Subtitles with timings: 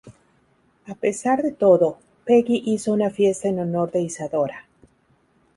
[0.87, 4.65] A pesar de todo, Peggy hizo una fiesta en honor de Isadora.